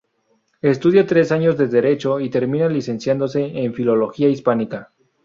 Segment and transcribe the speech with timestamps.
[0.63, 4.91] Estudia tres años de Derecho, y termina licenciándose en Filología Hispánica.